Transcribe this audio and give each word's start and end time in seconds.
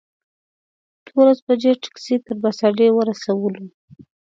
دولس 1.05 1.39
بجې 1.45 1.71
ټکسي 1.83 2.15
تر 2.25 2.33
بس 2.41 2.57
اډې 2.67 2.87
ورسولو. 2.93 3.63